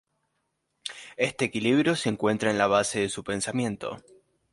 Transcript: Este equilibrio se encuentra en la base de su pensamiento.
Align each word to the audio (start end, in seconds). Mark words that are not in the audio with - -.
Este 1.15 1.45
equilibrio 1.45 1.95
se 1.95 2.09
encuentra 2.09 2.49
en 2.49 2.57
la 2.57 2.65
base 2.65 3.01
de 3.01 3.09
su 3.09 3.23
pensamiento. 3.23 3.99